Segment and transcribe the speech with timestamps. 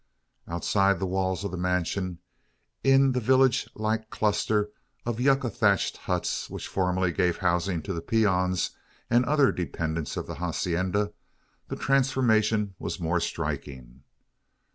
[0.47, 2.17] Outside the walls of the mansion
[2.83, 4.71] in the village like cluster
[5.05, 8.71] of yucca thatched huts which formerly gave housing to the peons
[9.11, 11.13] and other dependants of the hacienda
[11.67, 14.01] the transformation was more striking.